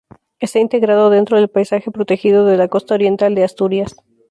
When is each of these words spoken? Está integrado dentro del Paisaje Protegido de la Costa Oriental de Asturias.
Está 0.39 0.57
integrado 0.57 1.11
dentro 1.11 1.37
del 1.37 1.47
Paisaje 1.47 1.91
Protegido 1.91 2.43
de 2.45 2.57
la 2.57 2.67
Costa 2.69 2.95
Oriental 2.95 3.35
de 3.35 3.43
Asturias. 3.43 3.97